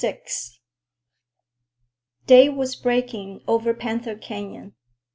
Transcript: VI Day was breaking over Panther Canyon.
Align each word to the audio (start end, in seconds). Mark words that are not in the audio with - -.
VI 0.03 0.19
Day 2.25 2.49
was 2.49 2.75
breaking 2.75 3.43
over 3.47 3.71
Panther 3.75 4.15
Canyon. 4.15 4.73